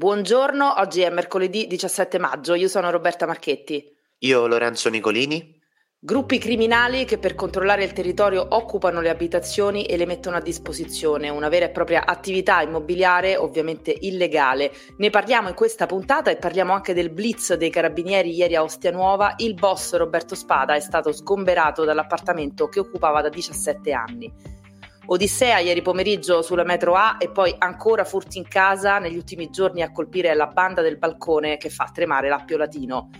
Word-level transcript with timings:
Buongiorno, 0.00 0.76
oggi 0.78 1.02
è 1.02 1.10
mercoledì 1.10 1.66
17 1.66 2.18
maggio, 2.18 2.54
io 2.54 2.68
sono 2.68 2.88
Roberta 2.88 3.26
Marchetti. 3.26 3.84
Io 4.20 4.46
Lorenzo 4.46 4.88
Nicolini. 4.88 5.60
Gruppi 5.98 6.38
criminali 6.38 7.04
che 7.04 7.18
per 7.18 7.34
controllare 7.34 7.84
il 7.84 7.92
territorio 7.92 8.46
occupano 8.48 9.02
le 9.02 9.10
abitazioni 9.10 9.84
e 9.84 9.98
le 9.98 10.06
mettono 10.06 10.36
a 10.36 10.40
disposizione, 10.40 11.28
una 11.28 11.50
vera 11.50 11.66
e 11.66 11.70
propria 11.70 12.06
attività 12.06 12.62
immobiliare 12.62 13.36
ovviamente 13.36 13.94
illegale. 13.94 14.72
Ne 14.96 15.10
parliamo 15.10 15.48
in 15.48 15.54
questa 15.54 15.84
puntata 15.84 16.30
e 16.30 16.36
parliamo 16.36 16.72
anche 16.72 16.94
del 16.94 17.10
blitz 17.10 17.52
dei 17.52 17.68
carabinieri 17.68 18.34
ieri 18.34 18.56
a 18.56 18.62
Ostia 18.62 18.92
Nuova. 18.92 19.34
Il 19.36 19.52
boss 19.52 19.94
Roberto 19.96 20.34
Spada 20.34 20.74
è 20.76 20.80
stato 20.80 21.12
sgomberato 21.12 21.84
dall'appartamento 21.84 22.68
che 22.68 22.80
occupava 22.80 23.20
da 23.20 23.28
17 23.28 23.92
anni. 23.92 24.59
Odissea 25.06 25.58
ieri 25.58 25.82
pomeriggio 25.82 26.42
sulla 26.42 26.62
metro 26.62 26.94
A 26.94 27.16
e 27.18 27.30
poi 27.30 27.54
ancora 27.58 28.04
furti 28.04 28.38
in 28.38 28.46
casa 28.46 28.98
negli 28.98 29.16
ultimi 29.16 29.50
giorni 29.50 29.82
a 29.82 29.90
colpire 29.90 30.34
la 30.34 30.46
banda 30.46 30.82
del 30.82 30.98
balcone 30.98 31.56
che 31.56 31.70
fa 31.70 31.90
tremare 31.92 32.28
l'Appio 32.28 32.56
Latino. 32.56 33.10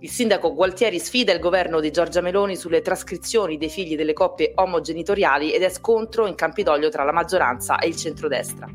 Il 0.00 0.10
sindaco 0.10 0.54
Gualtieri 0.54 0.98
sfida 0.98 1.32
il 1.32 1.40
governo 1.40 1.80
di 1.80 1.90
Giorgia 1.90 2.20
Meloni 2.20 2.56
sulle 2.56 2.82
trascrizioni 2.82 3.56
dei 3.56 3.70
figli 3.70 3.96
delle 3.96 4.12
coppie 4.12 4.52
omogenitoriali 4.54 5.52
ed 5.52 5.62
è 5.62 5.68
scontro 5.68 6.26
in 6.26 6.34
Campidoglio 6.34 6.90
tra 6.90 7.04
la 7.04 7.12
maggioranza 7.12 7.78
e 7.78 7.88
il 7.88 7.96
centrodestra. 7.96 8.68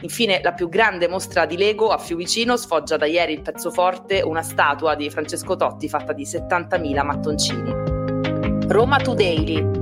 Infine, 0.00 0.40
la 0.42 0.52
più 0.52 0.68
grande 0.68 1.08
mostra 1.08 1.46
di 1.46 1.56
Lego 1.56 1.88
a 1.88 1.98
Fiumicino 1.98 2.56
sfoggia 2.56 2.96
da 2.96 3.06
ieri 3.06 3.34
il 3.34 3.42
pezzo 3.42 3.70
forte, 3.70 4.20
una 4.22 4.42
statua 4.42 4.94
di 4.94 5.10
Francesco 5.10 5.56
Totti 5.56 5.88
fatta 5.88 6.12
di 6.12 6.24
70.000 6.24 7.04
mattoncini. 7.04 8.68
Roma 8.68 8.96
Today 8.98 9.81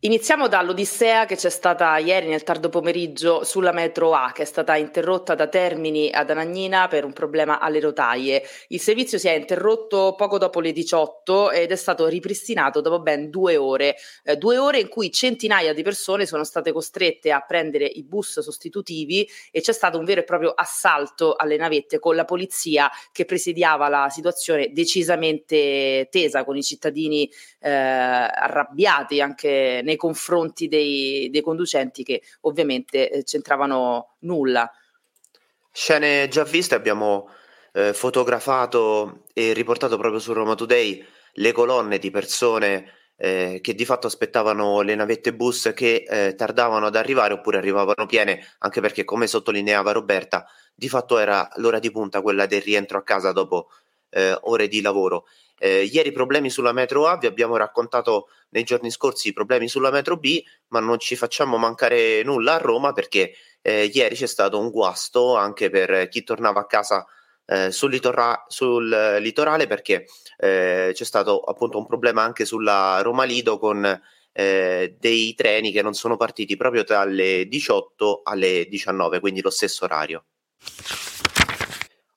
Iniziamo 0.00 0.46
dall'Odissea 0.46 1.24
che 1.24 1.36
c'è 1.36 1.48
stata 1.48 1.96
ieri 1.96 2.28
nel 2.28 2.42
tardo 2.42 2.68
pomeriggio 2.68 3.44
sulla 3.44 3.72
metro 3.72 4.12
A, 4.12 4.30
che 4.30 4.42
è 4.42 4.44
stata 4.44 4.76
interrotta 4.76 5.34
da 5.34 5.48
Termini 5.48 6.10
ad 6.12 6.28
Anagnina 6.28 6.86
per 6.86 7.06
un 7.06 7.14
problema 7.14 7.60
alle 7.60 7.80
rotaie. 7.80 8.42
Il 8.68 8.78
servizio 8.78 9.16
si 9.16 9.26
è 9.28 9.32
interrotto 9.32 10.14
poco 10.14 10.36
dopo 10.36 10.60
le 10.60 10.72
18 10.72 11.50
ed 11.50 11.72
è 11.72 11.76
stato 11.76 12.08
ripristinato 12.08 12.82
dopo 12.82 13.00
ben 13.00 13.30
due 13.30 13.56
ore. 13.56 13.96
Eh, 14.22 14.36
due 14.36 14.58
ore 14.58 14.80
in 14.80 14.88
cui 14.88 15.10
centinaia 15.10 15.72
di 15.72 15.82
persone 15.82 16.26
sono 16.26 16.44
state 16.44 16.72
costrette 16.72 17.32
a 17.32 17.40
prendere 17.40 17.86
i 17.86 18.04
bus 18.04 18.40
sostitutivi 18.40 19.26
e 19.50 19.62
c'è 19.62 19.72
stato 19.72 19.98
un 19.98 20.04
vero 20.04 20.20
e 20.20 20.24
proprio 20.24 20.50
assalto 20.50 21.36
alle 21.36 21.56
navette 21.56 21.98
con 21.98 22.14
la 22.14 22.26
polizia 22.26 22.90
che 23.12 23.24
presidiava 23.24 23.88
la 23.88 24.10
situazione 24.10 24.72
decisamente 24.72 26.06
tesa 26.10 26.44
con 26.44 26.54
i 26.54 26.62
cittadini 26.62 27.28
eh, 27.60 27.70
arrabbiati 27.70 29.22
anche 29.22 29.80
nei 29.86 29.96
confronti 29.96 30.66
dei, 30.66 31.30
dei 31.30 31.40
conducenti 31.40 32.02
che 32.02 32.20
ovviamente 32.42 33.08
eh, 33.08 33.22
c'entravano 33.22 34.16
nulla. 34.20 34.70
Scene 35.70 36.28
già 36.28 36.42
viste, 36.42 36.74
abbiamo 36.74 37.28
eh, 37.72 37.94
fotografato 37.94 39.22
e 39.32 39.52
riportato 39.52 39.96
proprio 39.96 40.20
su 40.20 40.32
Roma 40.32 40.54
Today 40.54 41.04
le 41.34 41.52
colonne 41.52 41.98
di 41.98 42.10
persone 42.10 42.92
eh, 43.16 43.60
che 43.62 43.74
di 43.74 43.84
fatto 43.84 44.08
aspettavano 44.08 44.80
le 44.80 44.94
navette 44.94 45.32
bus 45.32 45.72
che 45.74 46.04
eh, 46.06 46.34
tardavano 46.34 46.86
ad 46.86 46.96
arrivare 46.96 47.34
oppure 47.34 47.58
arrivavano 47.58 48.06
piene, 48.06 48.44
anche 48.58 48.80
perché 48.80 49.04
come 49.04 49.26
sottolineava 49.26 49.92
Roberta, 49.92 50.46
di 50.74 50.88
fatto 50.88 51.18
era 51.18 51.48
l'ora 51.56 51.78
di 51.78 51.90
punta 51.90 52.20
quella 52.20 52.46
del 52.46 52.60
rientro 52.60 52.98
a 52.98 53.02
casa 53.02 53.32
dopo 53.32 53.68
eh, 54.16 54.38
ore 54.42 54.66
di 54.68 54.80
lavoro. 54.80 55.26
Eh, 55.58 55.84
ieri 55.84 56.10
problemi 56.12 56.50
sulla 56.50 56.72
metro 56.72 57.06
A, 57.06 57.18
vi 57.18 57.26
abbiamo 57.26 57.56
raccontato 57.56 58.28
nei 58.50 58.64
giorni 58.64 58.90
scorsi 58.90 59.28
i 59.28 59.32
problemi 59.32 59.68
sulla 59.68 59.90
metro 59.90 60.16
B, 60.16 60.42
ma 60.68 60.80
non 60.80 60.98
ci 60.98 61.16
facciamo 61.16 61.58
mancare 61.58 62.22
nulla 62.22 62.54
a 62.54 62.58
Roma 62.58 62.92
perché 62.92 63.34
eh, 63.60 63.90
ieri 63.92 64.14
c'è 64.14 64.26
stato 64.26 64.58
un 64.58 64.70
guasto 64.70 65.36
anche 65.36 65.70
per 65.70 66.08
chi 66.08 66.22
tornava 66.22 66.60
a 66.60 66.66
casa 66.66 67.06
eh, 67.46 67.70
sul, 67.70 67.90
litora- 67.90 68.44
sul, 68.48 69.16
litorale 69.20 69.66
perché 69.66 70.06
eh, 70.38 70.90
c'è 70.92 71.04
stato 71.04 71.40
appunto 71.40 71.78
un 71.78 71.86
problema 71.86 72.22
anche 72.22 72.44
sulla 72.44 73.00
Roma 73.02 73.24
Lido 73.24 73.58
con 73.58 74.00
eh, 74.32 74.96
dei 74.98 75.34
treni 75.34 75.72
che 75.72 75.82
non 75.82 75.94
sono 75.94 76.16
partiti 76.16 76.56
proprio 76.56 76.84
dalle 76.84 77.46
18 77.48 78.22
alle 78.24 78.66
19, 78.68 79.20
quindi 79.20 79.40
lo 79.40 79.50
stesso 79.50 79.84
orario. 79.84 80.24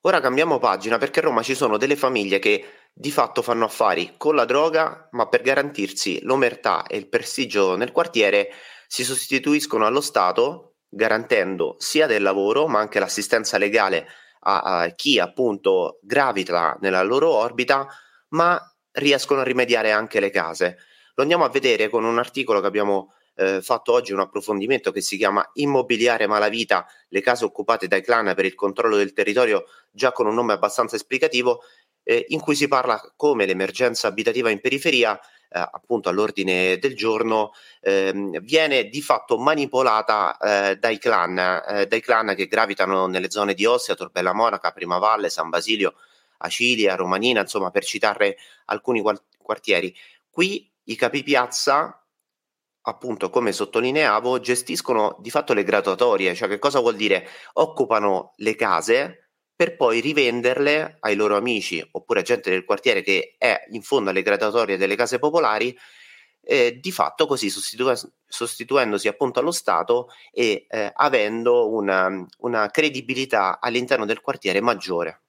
Ora 0.04 0.20
cambiamo 0.20 0.58
pagina 0.58 0.96
perché 0.96 1.20
a 1.20 1.24
Roma 1.24 1.42
ci 1.42 1.54
sono 1.54 1.76
delle 1.76 1.94
famiglie 1.94 2.38
che 2.38 2.64
di 2.90 3.10
fatto 3.10 3.42
fanno 3.42 3.66
affari 3.66 4.14
con 4.16 4.34
la 4.34 4.46
droga, 4.46 5.08
ma 5.12 5.28
per 5.28 5.42
garantirsi 5.42 6.22
l'omertà 6.22 6.86
e 6.86 6.96
il 6.96 7.08
prestigio 7.08 7.76
nel 7.76 7.92
quartiere 7.92 8.48
si 8.86 9.04
sostituiscono 9.04 9.84
allo 9.84 10.00
Stato, 10.00 10.76
garantendo 10.88 11.76
sia 11.78 12.06
del 12.06 12.22
lavoro, 12.22 12.66
ma 12.66 12.78
anche 12.78 12.98
l'assistenza 12.98 13.58
legale 13.58 14.06
a, 14.40 14.60
a 14.60 14.88
chi 14.94 15.18
appunto 15.18 15.98
gravita 16.00 16.78
nella 16.80 17.02
loro 17.02 17.30
orbita, 17.30 17.86
ma 18.28 18.58
riescono 18.92 19.40
a 19.40 19.44
rimediare 19.44 19.92
anche 19.92 20.18
le 20.18 20.30
case. 20.30 20.78
Lo 21.14 21.22
andiamo 21.22 21.44
a 21.44 21.50
vedere 21.50 21.90
con 21.90 22.04
un 22.04 22.18
articolo 22.18 22.60
che 22.60 22.66
abbiamo 22.66 23.12
eh, 23.34 23.62
fatto 23.62 23.92
oggi 23.92 24.12
un 24.12 24.20
approfondimento 24.20 24.92
che 24.92 25.00
si 25.00 25.16
chiama 25.16 25.48
Immobiliare 25.54 26.26
Malavita, 26.26 26.86
le 27.08 27.20
case 27.20 27.44
occupate 27.44 27.88
dai 27.88 28.02
clan 28.02 28.32
per 28.34 28.44
il 28.44 28.54
controllo 28.54 28.96
del 28.96 29.12
territorio, 29.12 29.64
già 29.90 30.12
con 30.12 30.26
un 30.26 30.34
nome 30.34 30.52
abbastanza 30.52 30.96
esplicativo, 30.96 31.62
eh, 32.02 32.24
in 32.28 32.40
cui 32.40 32.54
si 32.54 32.68
parla 32.68 33.00
come 33.16 33.46
l'emergenza 33.46 34.08
abitativa 34.08 34.50
in 34.50 34.60
periferia, 34.60 35.18
eh, 35.18 35.58
appunto 35.58 36.08
all'ordine 36.08 36.78
del 36.78 36.94
giorno, 36.94 37.52
ehm, 37.80 38.40
viene 38.40 38.84
di 38.84 39.02
fatto 39.02 39.38
manipolata 39.38 40.36
eh, 40.36 40.76
dai 40.76 40.98
clan, 40.98 41.38
eh, 41.38 41.86
dai 41.86 42.00
clan 42.00 42.34
che 42.36 42.46
gravitano 42.46 43.06
nelle 43.06 43.30
zone 43.30 43.54
di 43.54 43.64
Ostia, 43.66 43.94
Torbella 43.94 44.32
Monaca, 44.32 44.70
Primavalle, 44.70 45.28
San 45.28 45.48
Basilio, 45.48 45.94
Acilia, 46.38 46.94
Romanina, 46.94 47.40
insomma 47.40 47.70
per 47.70 47.84
citarne 47.84 48.36
alcuni 48.66 49.02
quartieri. 49.42 49.94
Qui 50.30 50.70
i 50.84 50.96
capi 50.96 51.22
piazza 51.22 52.00
appunto, 52.90 53.30
come 53.30 53.52
sottolineavo, 53.52 54.40
gestiscono 54.40 55.16
di 55.20 55.30
fatto 55.30 55.54
le 55.54 55.64
graduatorie, 55.64 56.34
cioè 56.34 56.48
che 56.48 56.58
cosa 56.58 56.80
vuol 56.80 56.96
dire? 56.96 57.26
Occupano 57.54 58.32
le 58.36 58.54
case 58.54 59.30
per 59.54 59.76
poi 59.76 60.00
rivenderle 60.00 60.96
ai 61.00 61.14
loro 61.14 61.36
amici 61.36 61.86
oppure 61.92 62.20
a 62.20 62.22
gente 62.22 62.48
del 62.50 62.64
quartiere 62.64 63.02
che 63.02 63.34
è 63.36 63.66
in 63.70 63.82
fondo 63.82 64.10
alle 64.10 64.22
graduatorie 64.22 64.78
delle 64.78 64.96
case 64.96 65.18
popolari, 65.18 65.76
eh, 66.42 66.78
di 66.80 66.90
fatto 66.90 67.26
così 67.26 67.50
sostitu- 67.50 68.10
sostituendosi 68.26 69.06
appunto 69.08 69.40
allo 69.40 69.50
Stato 69.50 70.08
e 70.32 70.66
eh, 70.68 70.90
avendo 70.94 71.70
una, 71.70 72.08
una 72.38 72.70
credibilità 72.70 73.60
all'interno 73.60 74.06
del 74.06 74.22
quartiere 74.22 74.60
maggiore. 74.60 75.24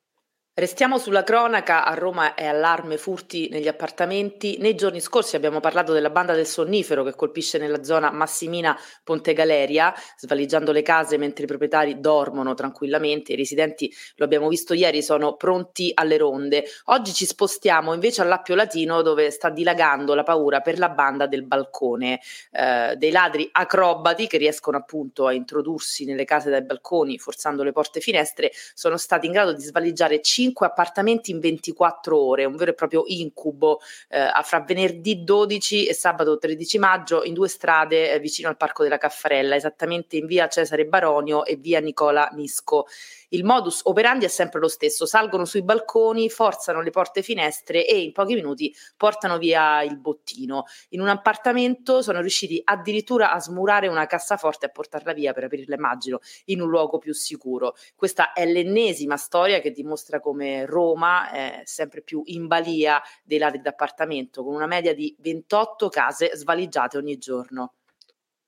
Restiamo 0.54 0.98
sulla 0.98 1.24
cronaca, 1.24 1.86
a 1.86 1.94
Roma 1.94 2.34
è 2.34 2.46
allarme 2.46 2.98
furti 2.98 3.48
negli 3.48 3.70
appartamenti. 3.70 4.58
Nei 4.60 4.76
giorni 4.76 5.00
scorsi 5.00 5.38
abbiamo 5.38 5.62
parlato 5.62 5.94
della 5.94 6.10
banda 6.10 6.34
del 6.34 6.46
sonnifero 6.46 7.06
che 7.06 7.16
colpisce 7.16 7.58
nella 7.58 7.86
zona 7.86 8.12
Massimina 8.12 8.78
Ponte 9.02 9.32
Galeria, 9.32 9.94
svaligiando 10.18 10.74
le 10.74 10.82
case 10.82 11.18
mentre 11.18 11.46
i 11.46 11.48
proprietari 11.48 12.02
dormono 12.02 12.54
tranquillamente. 12.54 13.32
I 13.32 13.38
residenti, 13.38 13.90
lo 14.16 14.26
abbiamo 14.26 14.50
visto 14.50 14.74
ieri, 14.74 15.02
sono 15.02 15.38
pronti 15.38 15.92
alle 15.94 16.18
ronde. 16.18 16.66
Oggi 16.88 17.14
ci 17.14 17.26
spostiamo 17.26 17.94
invece 17.94 18.22
all'Appio 18.22 18.54
Latino 18.54 19.02
dove 19.04 19.32
sta 19.32 19.50
dilagando 19.50 20.14
la 20.16 20.24
paura 20.24 20.60
per 20.60 20.78
la 20.78 20.90
banda 20.90 21.28
del 21.28 21.46
balcone, 21.46 22.20
eh, 22.52 22.98
dei 22.98 23.12
ladri 23.12 23.48
acrobati 23.54 24.28
che 24.28 24.36
riescono 24.36 24.76
appunto 24.76 25.28
a 25.28 25.32
introdursi 25.32 26.04
nelle 26.04 26.26
case 26.26 26.50
dai 26.50 26.66
balconi 26.66 27.18
forzando 27.18 27.64
le 27.64 27.72
porte 27.72 28.00
e 28.00 28.02
finestre, 28.02 28.52
sono 28.74 28.98
stati 28.98 29.28
in 29.28 29.32
grado 29.32 29.54
di 29.54 29.62
svaligiare 29.62 30.20
5 30.20 30.40
appartamenti 30.66 31.32
in 31.32 31.40
24 31.40 32.18
ore, 32.18 32.46
un 32.46 32.56
vero 32.56 32.72
e 32.72 32.74
proprio 32.74 33.04
incubo 33.08 33.80
eh, 34.10 34.30
fra 34.44 34.62
venerdì 34.62 35.24
12 35.24 35.88
e 35.88 35.94
sabato 35.94 36.38
13 36.38 36.78
maggio 36.78 37.24
in 37.24 37.34
due 37.34 37.48
strade 37.48 38.12
eh, 38.12 38.20
vicino 38.20 38.50
al 38.50 38.58
Parco 38.58 38.84
della 38.84 38.98
Caffarella, 38.98 39.56
esattamente 39.56 40.18
in 40.18 40.26
via 40.26 40.48
Cesare 40.48 40.86
Baronio 40.86 41.46
e 41.46 41.56
via 41.56 41.80
Nicola 41.80 42.30
Misco. 42.34 42.86
Il 43.34 43.46
modus 43.46 43.80
operandi 43.84 44.26
è 44.26 44.28
sempre 44.28 44.60
lo 44.60 44.68
stesso, 44.68 45.06
salgono 45.06 45.46
sui 45.46 45.64
balconi, 45.64 46.30
forzano 46.30 46.82
le 46.82 46.90
porte 46.90 47.22
finestre 47.22 47.86
e 47.88 48.02
in 48.02 48.12
pochi 48.12 48.34
minuti 48.34 48.76
portano 48.98 49.38
via 49.38 49.82
il 49.84 49.98
bottino. 49.98 50.66
In 50.90 51.00
un 51.00 51.08
appartamento 51.08 52.02
sono 52.02 52.20
riusciti 52.20 52.60
addirittura 52.62 53.32
a 53.32 53.40
smurare 53.40 53.88
una 53.88 54.06
cassaforte 54.06 54.66
e 54.66 54.68
a 54.70 54.72
portarla 54.72 55.14
via 55.14 55.32
per 55.32 55.46
aprirla, 55.46 55.76
immagino, 55.76 56.20
in 56.46 56.60
un 56.60 56.68
luogo 56.68 56.98
più 56.98 57.14
sicuro. 57.14 57.74
Questa 57.96 58.34
è 58.34 58.46
l'ennesima 58.46 59.16
storia 59.16 59.62
che 59.62 59.72
dimostra 59.72 60.20
come 60.20 60.66
Roma 60.66 61.32
è 61.32 61.62
sempre 61.64 62.02
più 62.02 62.24
in 62.26 62.48
balia 62.48 63.02
dei 63.24 63.38
ladri 63.38 63.62
d'appartamento, 63.62 64.44
con 64.44 64.56
una 64.56 64.68
media 64.68 64.94
di 64.94 65.16
28 65.20 65.88
case 65.88 66.36
svaligiate 66.36 66.98
ogni 66.98 67.18
giorno. 67.18 67.76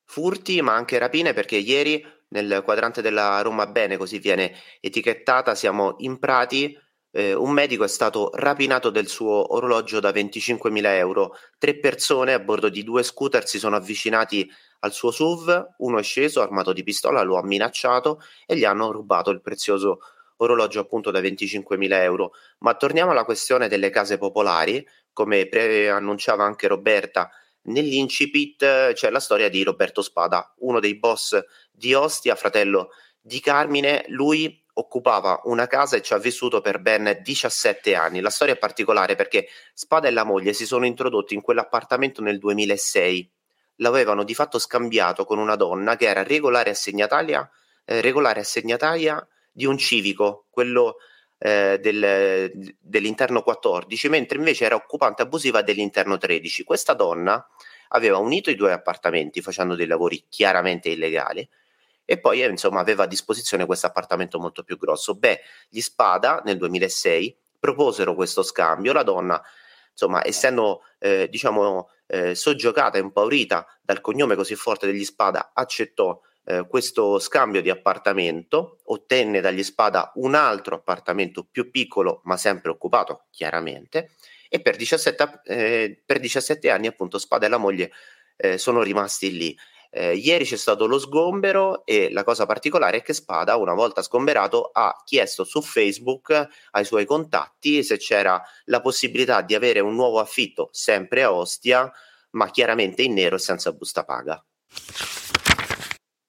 Furti, 0.04 0.62
ma 0.62 0.76
anche 0.76 0.98
rapine, 0.98 1.32
perché 1.32 1.56
ieri 1.56 2.06
nel 2.34 2.62
quadrante 2.64 3.02
della 3.02 3.42
Roma 3.42 3.68
Bene, 3.68 3.98
così 3.98 4.18
viene 4.18 4.54
etichettata, 4.82 5.56
siamo 5.56 5.96
in 6.00 6.18
Prati, 6.18 6.78
eh, 7.12 7.34
un 7.34 7.52
medico 7.52 7.84
è 7.84 7.88
stato 7.88 8.32
rapinato 8.34 8.90
del 8.90 9.08
suo 9.08 9.54
orologio 9.54 10.00
da 10.00 10.10
25.000 10.10 10.86
euro. 10.98 11.36
Tre 11.60 11.78
persone 11.78 12.34
a 12.34 12.40
bordo 12.40 12.70
di 12.70 12.84
due 12.84 13.04
scooter 13.04 13.48
si 13.48 13.60
sono 13.60 13.76
avvicinati 13.76 14.50
al 14.80 14.92
suo 14.92 15.12
SUV, 15.12 15.76
uno 15.78 16.00
è 16.00 16.04
sceso 16.04 16.42
armato 16.42 16.74
di 16.74 16.84
pistola, 16.84 17.22
lo 17.22 17.38
ha 17.38 17.44
minacciato 17.46 18.20
e 18.46 18.58
gli 18.58 18.66
hanno 18.66 18.92
rubato 18.92 19.30
il 19.30 19.42
prezioso 19.42 20.00
orologio 20.38 20.80
appunto 20.80 21.12
da 21.12 21.22
25.000 21.22 21.92
euro. 22.02 22.32
Ma 22.60 22.74
torniamo 22.74 23.12
alla 23.12 23.26
questione 23.26 23.68
delle 23.68 23.92
case 23.92 24.18
popolari, 24.18 24.86
come 25.14 25.48
preannunciava 25.48 26.44
anche 26.44 26.68
Roberta, 26.68 27.30
nell'incipit 27.64 28.94
c'è 28.94 29.10
la 29.10 29.20
storia 29.20 29.50
di 29.50 29.64
Roberto 29.64 30.02
Spada, 30.02 30.54
uno 30.60 30.80
dei 30.80 30.98
boss 30.98 31.40
di 31.74 31.94
Ostia, 31.94 32.36
fratello 32.36 32.92
di 33.20 33.40
Carmine, 33.40 34.06
lui 34.10 34.62
occupava 34.76 35.42
una 35.46 35.68
casa 35.68 35.98
e 35.98 36.02
ci 36.02 36.14
ha 36.14 36.18
vissuto 36.18 36.62
per 36.62 36.80
ben 36.80 37.20
17 37.22 37.96
anni. 37.96 38.22
La 38.22 38.30
storia 38.30 38.54
è 38.54 38.58
particolare 38.58 39.16
perché 39.16 39.48
Spada 39.74 40.08
e 40.08 40.12
la 40.12 40.24
moglie 40.24 40.54
si 40.54 40.66
sono 40.66 40.86
introdotti 40.86 41.34
in 41.34 41.42
quell'appartamento 41.42 42.22
nel 42.22 42.40
2006. 42.40 43.32
L'avevano 43.78 44.24
di 44.24 44.34
fatto 44.34 44.60
scambiato 44.60 45.26
con 45.26 45.40
una 45.40 45.56
donna 45.56 45.96
che 45.96 46.06
era 46.06 46.24
regolare 46.24 46.72
assegnataria, 46.72 47.50
eh, 47.86 48.02
regolare 48.02 48.40
assegnataria 48.40 49.26
di 49.52 49.66
un 49.66 49.78
civico, 49.78 50.46
quello 50.50 50.98
eh, 51.38 51.80
del, 51.82 52.52
dell'interno 52.80 53.42
14, 53.42 54.10
mentre 54.10 54.38
invece 54.38 54.66
era 54.66 54.76
occupante 54.76 55.22
abusiva 55.22 55.62
dell'interno 55.62 56.18
13. 56.18 56.64
Questa 56.64 56.94
donna 56.94 57.46
aveva 57.90 58.18
unito 58.18 58.50
i 58.50 58.56
due 58.56 58.72
appartamenti 58.72 59.42
facendo 59.42 59.76
dei 59.76 59.86
lavori 59.86 60.26
chiaramente 60.30 60.90
illegali 60.90 61.48
e 62.06 62.20
poi 62.20 62.44
eh, 62.44 62.50
insomma 62.50 62.80
aveva 62.80 63.04
a 63.04 63.08
disposizione 63.08 63.66
questo 63.66 63.88
appartamento 63.88 64.40
molto 64.40 64.64
più 64.64 64.78
grosso. 64.78 65.16
Beh, 65.16 65.40
gli 65.70 65.82
Spada 65.82 66.42
nel 66.46 66.58
2006 66.58 67.38
proposero 67.60 68.14
questo 68.16 68.44
scambio, 68.44 68.94
la 68.94 69.04
donna 69.04 69.42
insomma 69.92 70.26
essendo 70.26 70.82
eh, 71.00 71.28
diciamo 71.30 71.90
eh, 72.08 72.36
soggiocata 72.36 72.98
e 72.98 73.02
impaurita 73.02 73.66
dal 73.82 74.02
cognome 74.02 74.36
così 74.36 74.56
forte 74.56 74.86
degli 74.86 75.06
Spada 75.06 75.52
accettò 75.54 76.20
eh, 76.46 76.68
questo 76.68 77.20
scambio 77.20 77.62
di 77.62 77.70
appartamento, 77.70 78.80
ottenne 78.86 79.40
dagli 79.40 79.64
Spada 79.64 80.12
un 80.16 80.36
altro 80.36 80.76
appartamento 80.76 81.48
più 81.50 81.72
piccolo 81.72 82.22
ma 82.26 82.38
sempre 82.38 82.72
occupato 82.72 83.26
chiaramente 83.32 84.12
e 84.50 84.62
per 84.62 84.76
17, 84.76 85.42
eh, 85.46 86.04
per 86.06 86.20
17 86.20 86.70
anni 86.70 86.88
appunto 86.88 87.18
Spada 87.18 87.46
e 87.46 87.50
la 87.50 87.58
moglie 87.58 87.92
eh, 88.36 88.58
sono 88.58 88.82
rimasti 88.84 89.36
lì. 89.36 89.58
Eh, 89.96 90.16
ieri 90.16 90.44
c'è 90.44 90.58
stato 90.58 90.88
lo 90.88 90.98
sgombero 90.98 91.86
e 91.86 92.12
la 92.12 92.24
cosa 92.24 92.48
particolare 92.48 92.98
è 92.98 93.02
che 93.04 93.14
Spada, 93.14 93.58
una 93.58 93.76
volta 93.76 94.02
sgomberato, 94.02 94.72
ha 94.74 95.00
chiesto 95.06 95.44
su 95.44 95.62
Facebook 95.62 96.48
ai 96.72 96.84
suoi 96.84 97.06
contatti 97.06 97.84
se 97.84 97.98
c'era 97.98 98.42
la 98.66 98.82
possibilità 98.82 99.42
di 99.42 99.54
avere 99.54 99.82
un 99.82 99.94
nuovo 99.94 100.20
affitto 100.20 100.70
sempre 100.72 101.22
a 101.22 101.32
Ostia, 101.32 101.92
ma 102.32 102.50
chiaramente 102.50 103.04
in 103.04 103.14
nero 103.14 103.36
e 103.36 103.40
senza 103.40 103.72
busta 103.72 104.04
paga. 104.04 104.44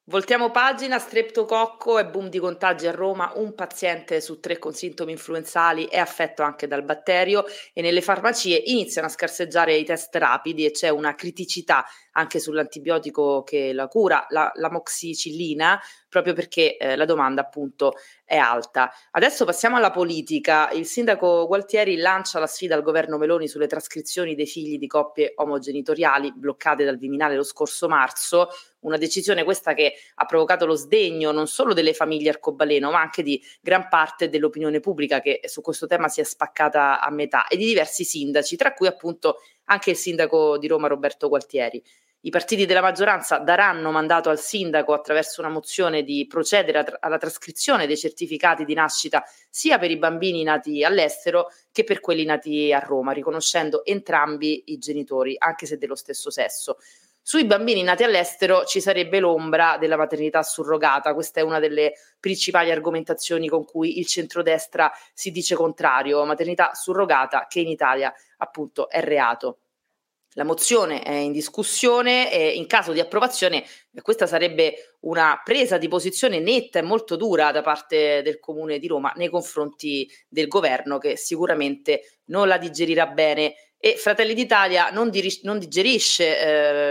Voltiamo 0.06 0.50
pagina, 0.50 0.99
streptococco 0.99 1.99
e 1.99 2.05
boom 2.05 2.28
di 2.28 2.38
contagi 2.38 2.87
a 2.87 2.93
Roma, 2.93 3.32
un 3.37 3.55
paziente 3.55 4.20
su 4.20 4.38
tre 4.38 4.58
con 4.58 4.75
sintomi 4.75 5.12
influenzali 5.12 5.87
è 5.87 5.96
affetto 5.96 6.43
anche 6.43 6.67
dal 6.67 6.82
batterio 6.82 7.46
e 7.72 7.81
nelle 7.81 8.02
farmacie 8.02 8.55
iniziano 8.67 9.06
a 9.06 9.10
scarseggiare 9.10 9.75
i 9.75 9.84
test 9.84 10.14
rapidi 10.17 10.67
e 10.67 10.72
c'è 10.72 10.90
una 10.90 11.14
criticità 11.14 11.87
anche 12.14 12.40
sull'antibiotico 12.40 13.43
che 13.43 13.72
la 13.72 13.88
cura, 13.88 14.26
la, 14.31 14.50
l'amoxicillina, 14.55 15.81
proprio 16.08 16.32
perché 16.32 16.76
eh, 16.76 16.96
la 16.96 17.05
domanda 17.05 17.43
appunto 17.43 17.94
è 18.25 18.37
alta. 18.37 18.93
Adesso 19.12 19.44
passiamo 19.44 19.76
alla 19.76 19.90
politica. 19.90 20.70
Il 20.70 20.87
sindaco 20.87 21.46
Gualtieri 21.46 21.96
lancia 21.96 22.38
la 22.38 22.46
sfida 22.46 22.75
al 22.75 22.82
governo 22.82 23.19
Meloni 23.19 23.49
sulle 23.49 23.66
trascrizioni 23.66 24.34
dei 24.34 24.46
figli 24.46 24.78
di 24.78 24.87
coppie 24.87 25.32
omogenitoriali 25.37 26.32
bloccate 26.34 26.84
dal 26.84 26.99
Viminale 26.99 27.37
lo 27.37 27.43
scorso 27.43 27.88
marzo, 27.88 28.49
una 28.81 28.96
decisione 28.96 29.44
questa 29.44 29.75
che 29.75 29.94
ha 30.14 30.25
provocato 30.25 30.67
lo 30.67 30.75
sdegno 30.75 31.32
non 31.32 31.46
solo 31.46 31.72
delle 31.72 31.94
famiglie 31.94 32.31
arcobaleno, 32.31 32.90
ma 32.90 33.00
anche 33.00 33.22
di 33.22 33.43
gran 33.60 33.88
parte 33.88 34.28
dell'opinione 34.28 34.81
pubblica 34.81 35.20
che 35.20 35.40
su 35.44 35.60
questo 35.62 35.87
tema 35.87 36.08
si 36.08 36.20
è 36.20 36.25
spaccata 36.25 37.00
a 37.00 37.10
metà 37.10 37.49
e 37.49 37.56
di 37.56 37.67
diversi 37.67 38.05
sindaci, 38.05 38.56
tra 38.56 38.72
cui 38.72 38.87
appunto 38.87 39.38
anche 39.64 39.90
il 39.90 39.96
sindaco 39.96 40.58
di 40.58 40.69
Roma 40.69 40.88
Roberto 40.88 41.28
Gualtieri. 41.28 41.82
I 42.26 42.31
partiti 42.31 42.65
della 42.65 42.81
maggioranza 42.81 43.37
daranno 43.37 43.91
mandato 43.91 44.31
al 44.31 44.41
sindaco 44.41 44.94
attraverso 44.94 45.43
una 45.43 45.50
mozione 45.50 46.03
di 46.03 46.26
procedere 46.26 46.97
alla 47.00 47.19
trascrizione 47.19 47.87
dei 47.87 47.99
certificati 47.99 48.65
di 48.65 48.73
nascita 48.73 49.23
sia 49.50 49.79
per 49.79 49.91
i 49.91 49.99
bambini 49.99 50.43
nati 50.43 50.82
all'estero 50.82 51.49
che 51.71 51.85
per 51.85 52.00
quelli 52.00 52.25
nati 52.25 52.73
a 52.73 52.79
Roma, 52.79 53.12
riconoscendo 53.12 53.85
entrambi 53.85 54.62
i 54.69 54.79
genitori, 54.79 55.35
anche 55.37 55.67
se 55.67 55.76
dello 55.76 55.94
stesso 55.94 56.31
sesso. 56.31 56.79
Sui 57.21 57.44
bambini 57.44 57.82
nati 57.82 58.05
all'estero 58.05 58.65
ci 58.65 58.81
sarebbe 58.81 59.20
l'ombra 59.20 59.77
della 59.77 59.99
maternità 59.99 60.43
surrogata, 60.43 61.12
questa 61.12 61.41
è 61.41 61.43
una 61.43 61.59
delle 61.59 61.93
principali 62.19 62.70
argomentazioni 62.70 63.49
con 63.49 63.67
cui 63.67 63.99
il 63.99 64.06
centrodestra 64.06 64.91
si 65.12 65.31
dice 65.31 65.55
contrario, 65.55 66.25
maternità 66.25 66.73
surrogata 66.73 67.44
che 67.50 67.61
in 67.61 67.69
Italia 67.69 68.11
appunto 68.38 68.88
è 68.88 69.03
reato. 69.03 69.59
La 70.36 70.44
mozione 70.44 71.02
è 71.02 71.12
in 71.12 71.31
discussione 71.31 72.32
e 72.32 72.50
in 72.50 72.66
caso 72.66 72.92
di 72.92 72.98
approvazione 72.98 73.64
questa 74.02 74.26
sarebbe 74.26 74.96
una 75.00 75.40
presa 75.44 75.78
di 75.78 75.86
posizione 75.86 76.40
netta 76.40 76.81
e 76.81 76.82
molto 76.82 77.14
dura 77.14 77.52
da 77.52 77.62
parte 77.62 78.20
del 78.22 78.40
Comune 78.40 78.81
di 78.81 78.88
Roma 78.88 79.12
nei 79.14 79.28
confronti 79.28 80.10
del 80.28 80.48
governo 80.48 80.98
che 80.98 81.16
sicuramente 81.16 82.19
non 82.26 82.48
la 82.48 82.58
digerirà 82.58 83.06
bene 83.06 83.54
e 83.86 83.98
Fratelli 83.98 84.32
d'Italia 84.32 84.88
non, 84.88 85.10
diri- 85.10 85.40
non 85.42 85.58
digerisce 85.58 86.40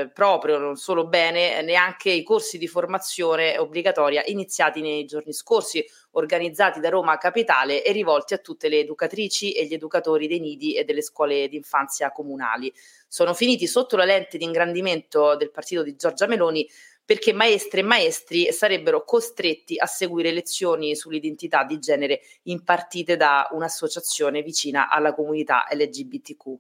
eh, 0.02 0.10
proprio, 0.10 0.60
non 0.60 0.76
solo 0.76 1.08
bene, 1.08 1.64
neanche 1.64 2.12
i 2.12 2.22
corsi 2.22 2.60
di 2.60 2.68
formazione 2.68 3.58
obbligatoria 3.58 4.22
iniziati 4.28 4.80
nei 4.80 5.06
giorni 5.06 5.34
scorsi, 5.34 5.84
organizzati 6.12 6.80
da 6.80 6.90
Roma 6.90 7.18
Capitale 7.18 7.84
e 7.84 7.92
rivolti 7.94 8.36
a 8.36 8.38
tutte 8.38 8.70
le 8.70 8.78
educatrici 8.78 9.54
e 9.54 9.66
gli 9.66 9.74
educatori 9.74 10.28
dei 10.28 10.40
nidi 10.40 10.76
e 10.76 10.84
delle 10.84 11.02
scuole 11.02 11.48
d'infanzia 11.48 12.12
comunali. 12.12 12.72
Sono 13.08 13.34
finiti 13.34 13.66
sotto 13.66 13.98
la 13.98 14.06
lente 14.06 14.38
di 14.38 14.44
ingrandimento 14.44 15.36
del 15.36 15.50
partito 15.50 15.82
di 15.82 15.96
Giorgia 15.96 16.28
Meloni 16.28 16.70
perché 17.04 17.34
maestre 17.34 17.80
e 17.80 17.84
maestri 17.84 18.52
sarebbero 18.52 19.04
costretti 19.04 19.80
a 19.80 19.88
seguire 19.88 20.32
lezioni 20.32 20.96
sull'identità 20.96 21.64
di 21.64 21.80
genere 21.80 22.22
impartite 22.44 23.18
da 23.18 23.50
un'associazione 23.52 24.44
vicina 24.44 24.92
alla 24.92 25.16
comunità 25.16 25.66
LGBTQ. 25.72 26.60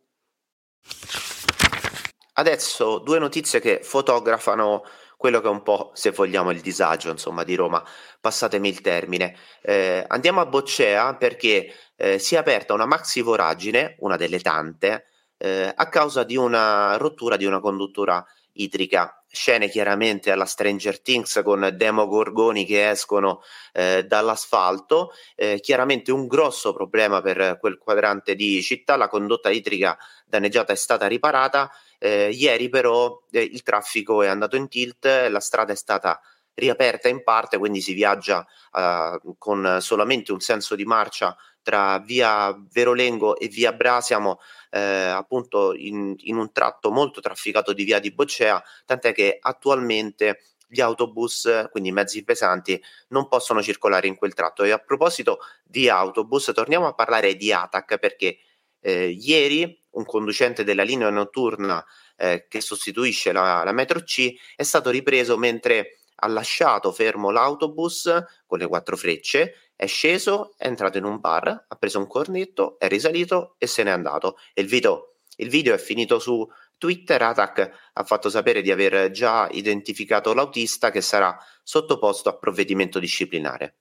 Adesso 2.33 2.99
due 2.99 3.19
notizie 3.19 3.59
che 3.59 3.81
fotografano 3.83 4.83
quello 5.15 5.39
che 5.39 5.47
è 5.47 5.51
un 5.51 5.61
po', 5.61 5.91
se 5.93 6.11
vogliamo, 6.11 6.51
il 6.51 6.59
disagio 6.59 7.09
insomma, 7.09 7.43
di 7.43 7.55
Roma, 7.55 7.81
passatemi 8.19 8.67
il 8.67 8.81
termine. 8.81 9.37
Eh, 9.61 10.03
andiamo 10.07 10.41
a 10.41 10.45
Boccea 10.45 11.15
perché 11.15 11.73
eh, 11.95 12.19
si 12.19 12.35
è 12.35 12.37
aperta 12.37 12.73
una 12.73 12.85
maxi 12.85 13.21
voragine, 13.21 13.95
una 13.99 14.17
delle 14.17 14.41
tante, 14.41 15.05
eh, 15.37 15.71
a 15.73 15.87
causa 15.87 16.23
di 16.23 16.35
una 16.35 16.97
rottura 16.97 17.37
di 17.37 17.45
una 17.45 17.59
conduttura 17.59 18.25
idrica. 18.53 19.23
Scene 19.27 19.67
chiaramente 19.67 20.31
alla 20.31 20.45
Stranger 20.45 21.01
Things 21.01 21.41
con 21.43 21.71
demogorgoni 21.73 22.65
che 22.65 22.89
escono 22.89 23.41
eh, 23.71 24.05
dall'asfalto, 24.05 25.11
eh, 25.35 25.59
chiaramente 25.59 26.11
un 26.11 26.27
grosso 26.27 26.71
problema 26.73 27.21
per 27.21 27.57
quel 27.59 27.77
quadrante 27.79 28.35
di 28.35 28.61
città, 28.61 28.95
la 28.95 29.07
condotta 29.07 29.49
idrica 29.49 29.97
danneggiata 30.25 30.73
è 30.73 30.75
stata 30.75 31.07
riparata, 31.07 31.71
eh, 31.97 32.29
ieri 32.29 32.69
però 32.69 33.23
eh, 33.31 33.41
il 33.41 33.63
traffico 33.63 34.21
è 34.21 34.27
andato 34.27 34.55
in 34.55 34.67
tilt, 34.67 35.05
la 35.05 35.39
strada 35.39 35.73
è 35.73 35.75
stata 35.75 36.21
riaperta 36.55 37.07
in 37.07 37.23
parte, 37.23 37.57
quindi 37.57 37.81
si 37.81 37.93
viaggia 37.93 38.45
uh, 38.73 39.35
con 39.37 39.77
solamente 39.79 40.31
un 40.31 40.39
senso 40.39 40.75
di 40.75 40.85
marcia 40.85 41.35
tra 41.63 41.97
via 41.99 42.55
Verolengo 42.71 43.37
e 43.37 43.47
via 43.47 43.73
Brasiamo, 43.73 44.39
eh, 44.69 44.79
appunto 44.79 45.73
in, 45.73 46.13
in, 46.19 46.37
un 46.37 46.51
tratto 46.51 46.91
molto 46.91 47.21
trafficato 47.21 47.73
di 47.73 47.83
via 47.83 47.99
di 47.99 48.11
Boccea, 48.11 48.61
tant'è 48.85 49.13
che 49.13 49.37
attualmente 49.41 50.41
gli 50.67 50.81
autobus, 50.81 51.67
quindi 51.71 51.89
i 51.89 51.93
mezzi 51.93 52.23
pesanti, 52.23 52.81
non 53.09 53.27
possono 53.27 53.61
circolare 53.61 54.07
in 54.07 54.15
quel 54.15 54.33
tratto. 54.33 54.63
E 54.63 54.71
a 54.71 54.79
proposito 54.79 55.39
di 55.63 55.87
autobus, 55.87 56.51
torniamo 56.53 56.87
a 56.87 56.93
parlare 56.93 57.35
di 57.35 57.51
ATAC 57.51 57.97
perché 57.97 58.37
eh, 58.81 59.07
ieri 59.07 59.81
un 59.91 60.05
conducente 60.05 60.63
della 60.63 60.83
linea 60.83 61.09
notturna 61.09 61.83
eh, 62.17 62.47
che 62.49 62.61
sostituisce 62.61 63.31
la, 63.31 63.63
la 63.63 63.71
metro 63.71 64.01
C 64.01 64.33
è 64.55 64.63
stato 64.63 64.89
ripreso 64.89 65.37
mentre 65.37 65.99
ha 66.15 66.27
lasciato 66.27 66.91
fermo 66.91 67.31
l'autobus 67.31 68.23
con 68.45 68.59
le 68.59 68.67
quattro 68.67 68.95
frecce, 68.95 69.71
è 69.75 69.85
sceso, 69.85 70.53
è 70.57 70.67
entrato 70.67 70.97
in 70.97 71.03
un 71.03 71.19
bar, 71.19 71.65
ha 71.67 71.75
preso 71.75 71.99
un 71.99 72.07
cornetto, 72.07 72.77
è 72.79 72.87
risalito 72.87 73.55
e 73.57 73.67
se 73.67 73.83
n'è 73.83 73.89
andato. 73.89 74.37
E 74.53 74.61
il 74.61 74.67
video, 74.67 75.15
il 75.37 75.49
video 75.49 75.73
è 75.73 75.77
finito 75.77 76.19
su 76.19 76.47
Twitter. 76.77 77.21
Attack 77.21 77.89
ha 77.93 78.03
fatto 78.03 78.29
sapere 78.29 78.61
di 78.61 78.71
aver 78.71 79.11
già 79.11 79.47
identificato 79.51 80.33
l'autista 80.33 80.91
che 80.91 81.01
sarà 81.01 81.37
sottoposto 81.63 82.29
a 82.29 82.37
provvedimento 82.37 82.99
disciplinare. 82.99 83.75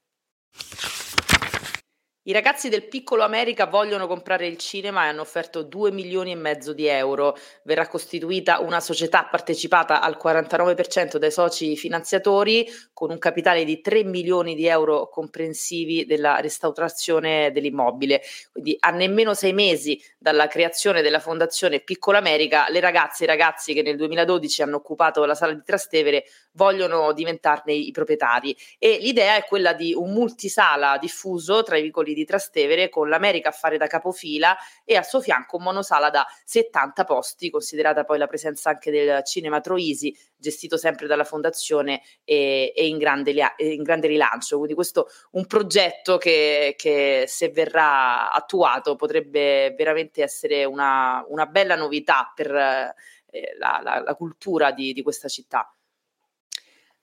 I 2.24 2.30
ragazzi 2.30 2.68
del 2.68 2.86
Piccolo 2.86 3.24
America 3.24 3.66
vogliono 3.66 4.06
comprare 4.06 4.46
il 4.46 4.56
cinema 4.56 5.04
e 5.04 5.08
hanno 5.08 5.22
offerto 5.22 5.62
2 5.62 5.90
milioni 5.90 6.30
e 6.30 6.36
mezzo 6.36 6.72
di 6.72 6.86
euro. 6.86 7.36
Verrà 7.64 7.88
costituita 7.88 8.60
una 8.60 8.78
società 8.78 9.24
partecipata 9.24 10.00
al 10.00 10.16
49% 10.22 11.16
dai 11.16 11.32
soci 11.32 11.76
finanziatori 11.76 12.64
con 12.92 13.10
un 13.10 13.18
capitale 13.18 13.64
di 13.64 13.80
3 13.80 14.04
milioni 14.04 14.54
di 14.54 14.68
euro 14.68 15.08
comprensivi 15.08 16.06
della 16.06 16.36
restaurazione 16.36 17.50
dell'immobile. 17.50 18.22
Quindi 18.52 18.76
a 18.78 18.90
nemmeno 18.90 19.34
sei 19.34 19.52
mesi 19.52 20.00
dalla 20.16 20.46
creazione 20.46 21.02
della 21.02 21.18
fondazione 21.18 21.80
Piccolo 21.80 22.18
America, 22.18 22.66
le 22.68 22.78
ragazze 22.78 23.24
e 23.24 23.26
i 23.26 23.30
ragazzi 23.30 23.74
che 23.74 23.82
nel 23.82 23.96
2012 23.96 24.62
hanno 24.62 24.76
occupato 24.76 25.24
la 25.24 25.34
sala 25.34 25.54
di 25.54 25.62
Trastevere 25.64 26.22
vogliono 26.52 27.12
diventarne 27.12 27.72
i 27.72 27.90
proprietari. 27.90 28.56
E 28.78 28.98
l'idea 29.00 29.36
è 29.36 29.44
quella 29.44 29.72
di 29.72 29.94
un 29.94 30.12
multisala 30.12 30.98
diffuso 30.98 31.62
tra 31.62 31.76
i 31.76 31.82
vicoli 31.82 32.14
di 32.14 32.24
Trastevere 32.24 32.88
con 32.88 33.08
l'America 33.08 33.50
a 33.50 33.52
fare 33.52 33.78
da 33.78 33.86
capofila 33.86 34.56
e 34.84 34.96
a 34.96 35.02
suo 35.02 35.20
fianco 35.20 35.56
un 35.56 35.64
monosala 35.64 36.10
da 36.10 36.26
70 36.44 37.04
posti, 37.04 37.50
considerata 37.50 38.04
poi 38.04 38.18
la 38.18 38.26
presenza 38.26 38.70
anche 38.70 38.90
del 38.90 39.24
cinema 39.24 39.60
Troisi, 39.60 40.16
gestito 40.36 40.76
sempre 40.76 41.06
dalla 41.06 41.24
fondazione 41.24 42.02
e, 42.24 42.72
e 42.74 42.86
in, 42.86 42.98
grande, 42.98 43.32
in, 43.58 43.82
grande, 43.82 44.08
rilancio. 44.08 44.56
Quindi 44.56 44.74
questo 44.74 45.06
è 45.06 45.10
un 45.32 45.46
progetto 45.46 46.18
che, 46.18 46.74
che, 46.76 47.24
se 47.26 47.48
verrà 47.50 48.30
attuato 48.30 48.96
potrebbe 48.96 49.74
veramente 49.76 50.22
essere 50.22 50.64
una, 50.64 51.24
una 51.28 51.46
bella 51.46 51.76
novità 51.76 52.30
per 52.34 52.50
eh, 52.50 53.56
la, 53.58 53.80
la, 53.82 54.02
la, 54.02 54.14
cultura 54.14 54.72
di, 54.72 54.92
di 54.92 55.02
questa 55.02 55.28
città. 55.28 55.74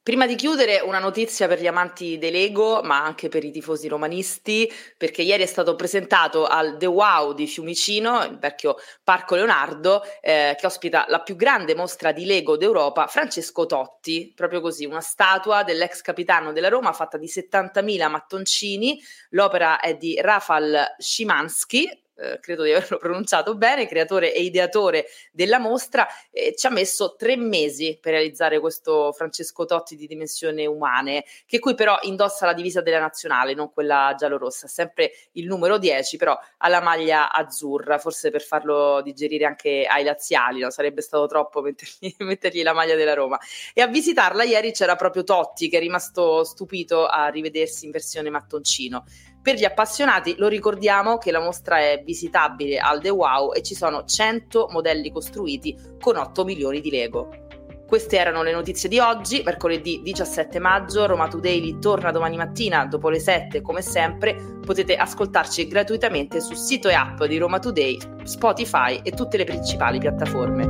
Prima 0.02 0.26
di 0.26 0.36
chiudere, 0.36 0.80
una 0.80 0.98
notizia 0.98 1.48
per 1.48 1.60
gli 1.60 1.68
amanti 1.68 2.18
dei 2.18 2.32
Lego, 2.32 2.82
ma 2.82 3.04
anche 3.04 3.28
per 3.28 3.44
i 3.44 3.52
tifosi 3.52 3.88
romanisti, 3.88 4.72
perché 4.98 5.22
ieri 5.22 5.44
è 5.44 5.46
stato 5.46 5.76
presentato 5.76 6.48
al 6.48 6.78
The 6.78 6.86
Wow 6.86 7.34
di 7.34 7.46
Fiumicino, 7.46 8.24
il 8.24 8.40
vecchio 8.40 8.78
Parco 9.04 9.36
Leonardo, 9.36 10.02
eh, 10.22 10.56
che 10.58 10.66
ospita 10.66 11.06
la 11.10 11.22
più 11.22 11.36
grande 11.36 11.76
mostra 11.76 12.12
di 12.12 12.26
Lego 12.26 12.58
d'Europa, 12.58 13.08
Francesco 13.08 13.66
Totti, 13.66 14.32
proprio 14.34 14.62
così, 14.62 14.86
una 14.86 15.02
statua 15.02 15.64
dell'ex 15.64 16.02
capitano 16.02 16.54
della 16.54 16.70
Roma 16.70 16.94
fatta 16.94 17.18
di 17.18 17.28
70.000 17.28 18.10
mattoncini. 18.10 19.00
L'opera 19.32 19.80
è 19.80 19.96
di 19.96 20.20
Rafal 20.20 20.96
Szymanski, 20.98 21.88
eh, 22.20 22.40
credo 22.40 22.64
di 22.64 22.72
averlo 22.72 22.98
pronunciato 23.00 23.56
bene, 23.56 23.88
creatore 23.88 24.34
e 24.34 24.42
ideatore 24.42 25.06
della 25.32 25.60
mostra, 25.60 26.08
eh, 26.32 26.54
ci 26.56 26.68
ha 26.68 26.70
messo 26.70 27.16
tre 27.18 27.38
mesi 27.38 27.98
per 28.00 28.14
realizzare 28.14 28.60
questo 28.60 29.12
Francesco 29.14 29.66
Totti 29.66 29.96
di 29.96 30.08
dimensione 30.08 30.66
umane, 30.66 31.24
che 31.46 31.60
qui 31.60 31.76
però 31.76 31.98
indossa 32.02 32.46
la 32.46 32.54
divisa 32.54 32.82
della 32.82 33.00
nazionale, 33.00 33.54
non 33.54 33.72
quella 33.72 34.14
giallorossa, 34.18 34.68
sempre 34.68 35.12
il 35.34 35.46
numero 35.46 35.78
10, 35.78 36.18
però 36.18 36.38
ha 36.58 36.68
la 36.68 36.82
maglia 36.82 37.32
azzurra, 37.32 37.98
forse 37.98 38.30
per 38.30 38.42
farlo 38.42 39.02
digerire 39.02 39.46
anche 39.46 39.86
ai 39.90 40.04
laziali, 40.04 40.60
no? 40.60 40.70
sarebbe 40.70 41.02
stato 41.02 41.26
troppo 41.28 41.62
mettergli, 41.62 42.14
mettergli 42.20 42.64
la 42.64 42.74
maglia 42.74 42.96
della 42.96 43.14
Roma. 43.14 43.38
E 43.74 43.82
a 43.82 43.88
visitarla 43.88 44.44
ieri 44.44 44.72
c'era 44.72 44.96
proprio 44.96 45.24
Totti, 45.24 45.70
che 45.70 45.78
è 45.78 45.80
rimasto 45.80 46.44
stupito 46.44 47.06
a 47.06 47.28
rivedersi 47.28 47.86
in 47.86 47.92
versione 47.92 48.30
mattoncino. 48.30 49.06
Per 49.42 49.56
gli 49.56 49.64
appassionati 49.64 50.36
lo 50.38 50.50
ricordiamo 50.50 51.18
che 51.18 51.32
la 51.32 51.40
mostra 51.40 51.80
è 51.80 52.02
visitabile 52.06 52.78
al 52.78 53.02
The 53.02 53.10
Wow 53.10 53.54
e 53.54 53.62
ci 53.64 53.74
sono 53.74 54.04
100 54.04 54.68
modelli 54.72 55.12
costruiti 55.12 55.78
con 56.00 56.18
8 56.18 56.44
milioni 56.44 56.82
di 56.82 56.90
Lego. 56.90 57.48
Queste 57.88 58.18
erano 58.18 58.44
le 58.44 58.52
notizie 58.52 58.88
di 58.88 59.00
oggi, 59.00 59.42
mercoledì 59.44 60.02
17 60.04 60.60
maggio. 60.60 61.08
Roma 61.08 61.28
Today 61.28 61.80
torna 61.80 62.12
domani 62.12 62.38
mattina 62.38 62.86
dopo 62.86 63.10
le 63.10 63.20
7 63.20 63.62
come 63.62 63.82
sempre. 63.82 64.36
Potete 64.64 64.96
ascoltarci 64.96 65.68
gratuitamente 65.68 66.42
sul 66.42 66.58
sito 66.58 66.90
e 66.90 66.94
app 66.94 67.24
di 67.24 67.38
Roma 67.38 67.58
Today, 67.58 67.98
Spotify 68.26 69.00
e 69.02 69.12
tutte 69.12 69.38
le 69.38 69.46
principali 69.46 69.98
piattaforme. 69.98 70.66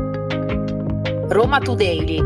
Roma 1.28 1.60
Today, 1.60 2.20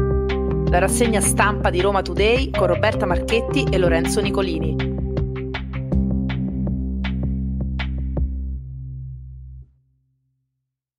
la 0.69 0.77
rassegna 0.77 1.21
stampa 1.21 1.71
di 1.71 1.81
Roma 1.81 2.03
Today 2.03 2.51
con 2.51 2.67
Roberta 2.67 3.07
Marchetti 3.07 3.65
e 3.71 3.77
Lorenzo 3.79 4.21
Nicolini. 4.21 4.92